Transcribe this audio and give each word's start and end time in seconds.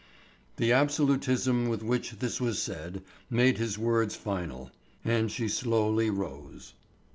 The 0.55 0.71
absolutism 0.73 1.69
with 1.69 1.83
which 1.83 2.13
this 2.17 2.41
was 2.41 2.59
said 2.59 3.03
made 3.29 3.59
his 3.59 3.77
words 3.77 4.15
final; 4.15 4.71
and 5.05 5.31
she 5.31 5.47
slowly 5.47 6.09
rose. 6.09 6.73